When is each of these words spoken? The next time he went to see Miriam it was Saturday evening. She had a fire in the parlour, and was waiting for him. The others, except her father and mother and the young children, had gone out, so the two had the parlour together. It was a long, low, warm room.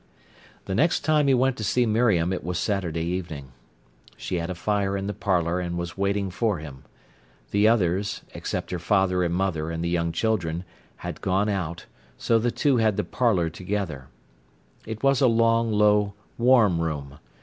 The 0.65 0.73
next 0.73 1.01
time 1.01 1.27
he 1.27 1.35
went 1.35 1.57
to 1.57 1.63
see 1.63 1.85
Miriam 1.85 2.33
it 2.33 2.43
was 2.43 2.57
Saturday 2.57 3.03
evening. 3.03 3.51
She 4.17 4.37
had 4.37 4.49
a 4.49 4.55
fire 4.55 4.97
in 4.97 5.05
the 5.05 5.13
parlour, 5.13 5.59
and 5.59 5.77
was 5.77 5.95
waiting 5.95 6.31
for 6.31 6.57
him. 6.57 6.85
The 7.51 7.67
others, 7.67 8.23
except 8.33 8.71
her 8.71 8.79
father 8.79 9.21
and 9.21 9.31
mother 9.35 9.69
and 9.69 9.83
the 9.83 9.89
young 9.89 10.11
children, 10.11 10.63
had 11.05 11.21
gone 11.21 11.49
out, 11.49 11.85
so 12.17 12.39
the 12.39 12.49
two 12.49 12.77
had 12.77 12.97
the 12.97 13.03
parlour 13.03 13.51
together. 13.51 14.07
It 14.87 15.03
was 15.03 15.21
a 15.21 15.27
long, 15.27 15.71
low, 15.71 16.15
warm 16.35 16.81
room. 16.81 17.19